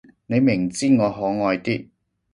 [0.25, 1.87] 你明知我可愛啲